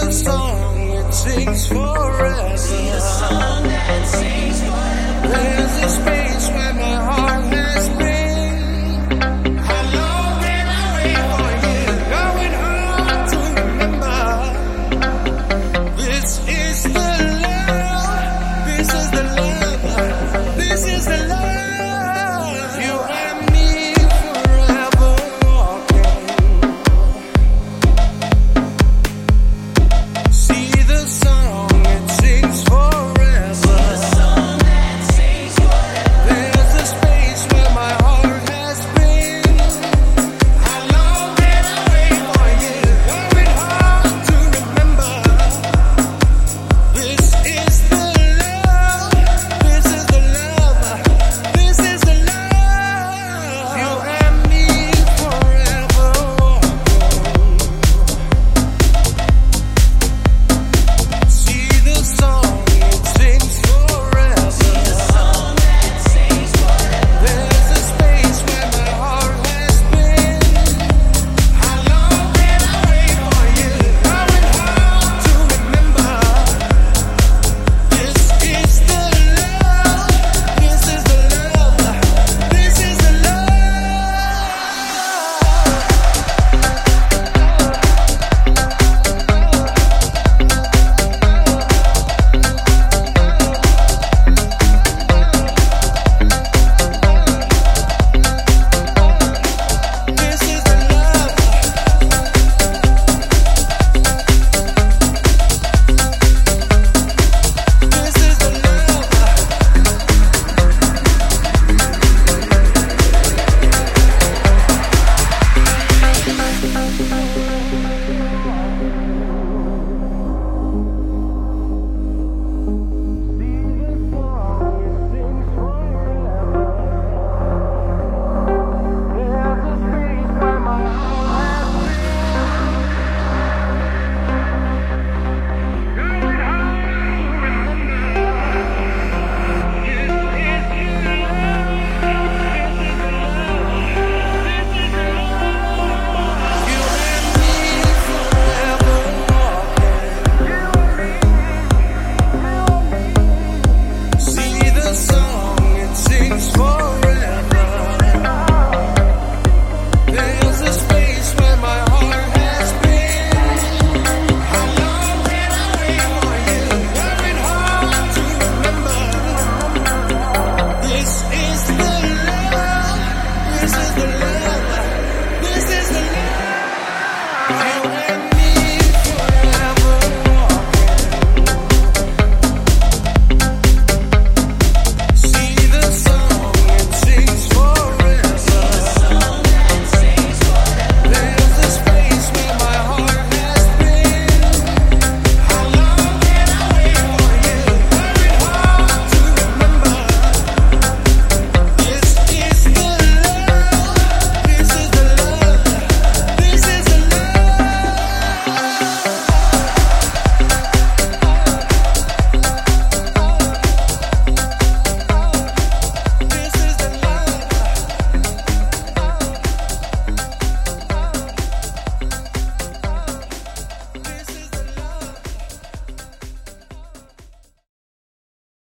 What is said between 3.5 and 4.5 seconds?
that sings.